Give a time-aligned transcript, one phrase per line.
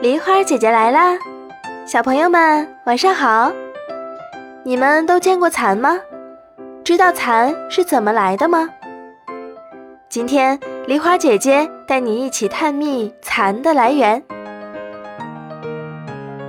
[0.00, 1.18] 梨花姐姐来啦！
[1.84, 3.50] 小朋友们晚上好。
[4.62, 5.98] 你们都见过蚕吗？
[6.84, 8.70] 知道蚕是怎么来的吗？
[10.08, 10.56] 今天
[10.86, 14.22] 梨花姐姐带你一起探秘蚕的来源。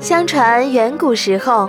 [0.00, 1.68] 相传远古时候，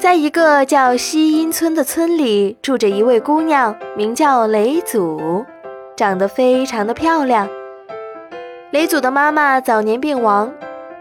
[0.00, 5.46] 在一个叫西阴村的村里，住着一位姑娘，名叫雷祖，
[5.96, 7.48] 长得非常的漂亮。
[8.72, 10.52] 雷祖的妈妈早年病亡，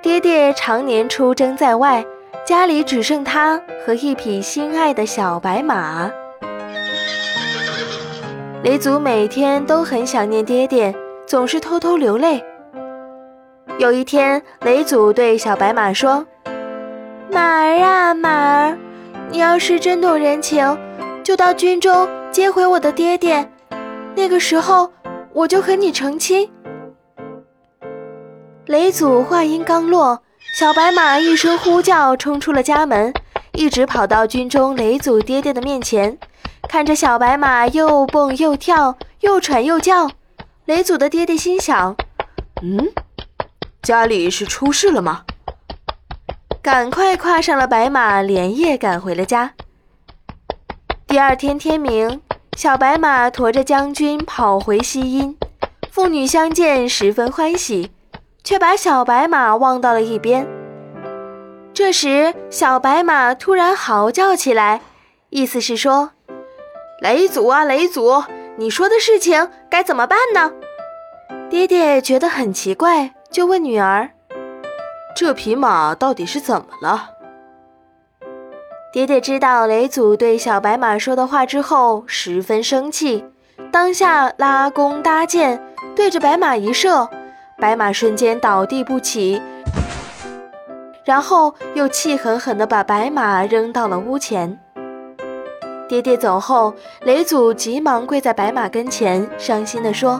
[0.06, 2.06] 爹爹常年出征在外，
[2.46, 6.12] 家里只剩他和一匹心爱的小白马。
[8.62, 10.94] 雷祖每天都很想念爹爹，
[11.26, 12.40] 总是偷偷流泪。
[13.80, 16.24] 有一天，雷祖对小白马说
[17.34, 18.78] ：“马儿啊，马儿，
[19.32, 20.78] 你要是真懂人情，
[21.24, 23.50] 就到军中接回我的爹爹，
[24.16, 24.88] 那个时候
[25.34, 26.48] 我就和你成亲。”
[28.68, 30.24] 雷祖话音刚落，
[30.58, 33.14] 小白马一声呼叫，冲出了家门，
[33.54, 36.18] 一直跑到军中雷祖爹爹的面前，
[36.68, 40.10] 看着小白马又蹦又跳，又喘又叫，
[40.66, 41.96] 雷祖的爹爹心想
[42.64, 42.92] ：“嗯，
[43.84, 45.26] 家里是出事了吗？”
[46.64, 49.54] 赶快跨上了白马，连夜赶回了家。
[51.06, 52.20] 第二天天明，
[52.58, 55.38] 小白马驮着将军跑回西阴，
[55.92, 57.92] 父女相见，十分欢喜。
[58.46, 60.48] 却把小白马忘到了一边。
[61.74, 64.80] 这时，小白马突然嚎叫起来，
[65.30, 66.12] 意思是说
[67.02, 68.24] ：“雷祖啊，雷祖，
[68.56, 70.54] 你说的事情该怎么办呢？”
[71.50, 74.12] 爹爹觉得很奇怪，就问女儿
[75.18, 77.10] ：“这匹马到底是怎么了？”
[78.94, 83.26] 爹爹知道雷祖对小白马说的话之后，十分生气，
[83.72, 85.62] 当下拉弓搭箭，
[85.96, 87.10] 对着白马一射。
[87.58, 89.42] 白马瞬间倒地不起，
[91.06, 94.60] 然后又气狠狠地把白马扔到了屋前。
[95.88, 100.20] 爹爹走后，雷祖急忙跪在白马跟前，伤心地说：“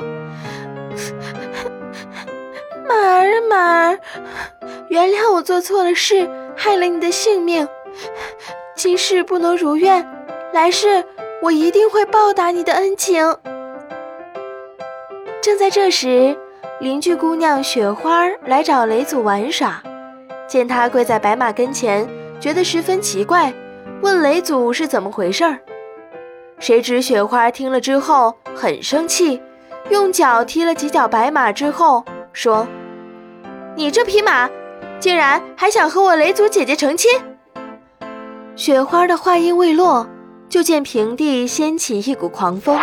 [2.88, 4.00] 马儿，马儿，
[4.88, 7.68] 原谅我做错了事，害了你的性命。
[8.76, 10.08] 今世不能如愿，
[10.54, 11.04] 来世
[11.42, 13.36] 我一定会报答你的恩情。”
[15.44, 16.38] 正在这时。
[16.80, 19.82] 邻居姑娘雪花来找雷祖玩耍，
[20.48, 22.08] 见他跪在白马跟前，
[22.40, 23.54] 觉得十分奇怪，
[24.02, 25.58] 问雷祖是怎么回事儿。
[26.60, 29.42] 谁知雪花听了之后很生气，
[29.90, 32.68] 用脚踢了几脚白马之后说
[33.76, 34.50] ：“你这匹马，
[35.00, 37.12] 竟然还想和我雷祖姐姐成亲！”
[38.56, 40.08] 雪花的话音未落，
[40.48, 42.80] 就见平地掀起一股狂风。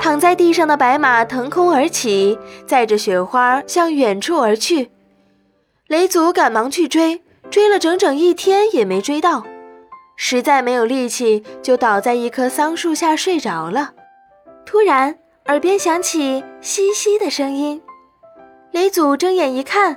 [0.00, 4.90] 躺在地上的白马腾空而起，载着雪花向远处而去。
[5.88, 9.44] 雷祖赶忙去追，追了整整一天也没追到，
[10.16, 13.92] 实在没有力气，就倒在一棵桑树下睡着了。
[14.64, 15.16] 突然，
[15.46, 17.80] 耳边响起嘻嘻的声音。
[18.72, 19.96] 雷祖睁眼一看，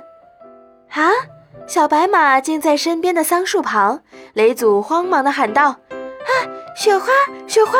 [0.90, 1.10] 啊，
[1.66, 4.00] 小白马竟在身边的桑树旁。
[4.34, 6.30] 雷祖慌忙地喊道：“啊，
[6.76, 7.06] 雪花，
[7.46, 7.78] 雪花！”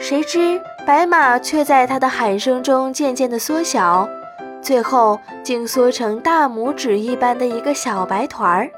[0.00, 4.08] 谁知白马却在他的喊声中渐渐地缩小，
[4.60, 8.70] 最后竟缩成大拇指一般的一个小白团儿。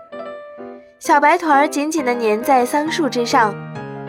[0.99, 3.55] 小白团儿紧紧地粘在桑树之上，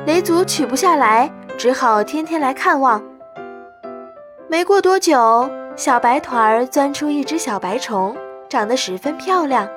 [0.06, 3.02] 雷祖取不下来，只好天天来看望。
[4.48, 8.16] 没过多久，小白团儿钻出一只小白虫，
[8.48, 9.68] 长得十分漂亮。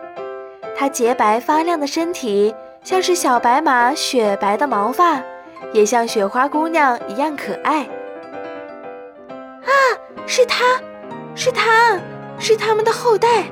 [0.76, 2.54] 它洁白发亮的身体，
[2.84, 5.20] 像是小白马雪白的毛发。
[5.72, 7.80] 也像雪花姑娘一样可爱。
[9.62, 9.70] 啊！
[10.26, 10.64] 是他，
[11.34, 11.98] 是他，
[12.38, 13.44] 是他们的后代。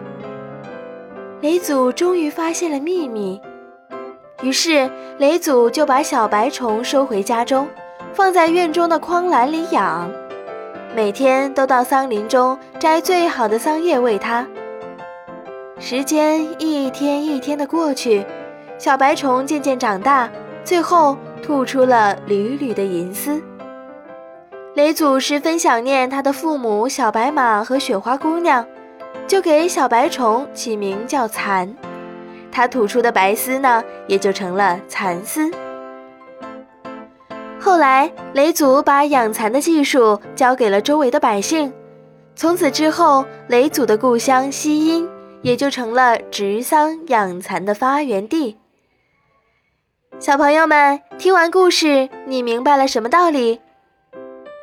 [1.41, 3.41] 雷祖终于发现了秘密，
[4.42, 7.68] 于是雷祖就把小白虫收回家中，
[8.12, 10.08] 放在院中的筐篮里养，
[10.94, 14.47] 每天都到桑林中摘最好的桑叶喂它。
[15.78, 18.24] 时间一天一天的过去，
[18.78, 20.28] 小白虫渐渐长大，
[20.65, 21.16] 最后。
[21.48, 23.42] 吐出了缕缕的银丝。
[24.74, 28.62] 雷祖十分想念他的父母小白马和雪花姑娘，
[29.27, 31.74] 就给小白虫起名叫蚕。
[32.53, 35.50] 它吐出的白丝呢，也就成了蚕丝。
[37.59, 41.72] 后来，雷祖把养蚕的技术交给了周围的百姓，
[42.34, 45.09] 从此之后，雷祖的故乡西阴
[45.41, 48.59] 也就成了植桑养蚕的发源地。
[50.20, 53.60] 小朋友们，听完故事，你明白了什么道理？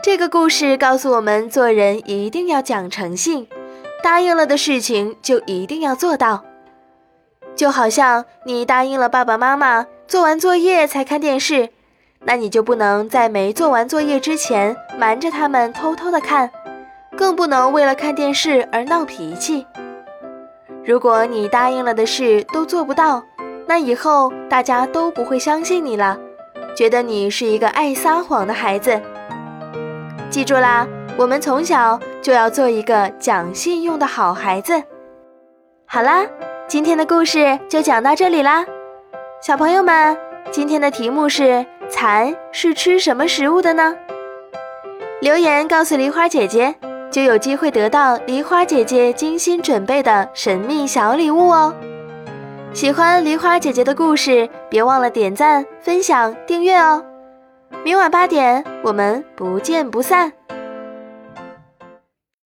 [0.03, 3.47] 这个故事告诉我们，做人一定要讲诚信，
[4.03, 6.43] 答应了的事情就一定要做到。
[7.55, 11.69] 就好像你答应了爸爸妈妈做完作业才看电视，
[12.25, 16.51] 那你就不能在没做完作业之前瞒着他们偷偷的看，
[17.15, 19.65] 更不能为了看电视而闹脾气。
[20.83, 23.23] 如果你答应了的事都做不到，
[23.67, 26.17] 那以后大家都不会相信你了，
[26.75, 29.01] 觉得你是一个爱撒谎的孩子。
[30.29, 34.83] 记住啦，我们从小就要做一个讲信用的好孩子。
[35.85, 36.25] 好啦。
[36.67, 38.65] 今天的故事就讲到这里啦，
[39.39, 40.17] 小朋友们，
[40.49, 43.95] 今天的题目是蚕是吃什么食物的呢？
[45.21, 46.73] 留言告诉梨花姐姐，
[47.11, 51.71] 就有机会得到梨花姐姐精心准备的神秘小礼物哦。
[52.75, 57.01] 喜欢梨花姐姐的故事，别忘了点赞、分享、订阅哦。
[57.85, 60.29] 明晚八点，我们不见不散。